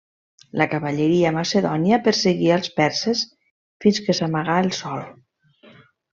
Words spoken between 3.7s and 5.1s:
fins que s'amagà el sol.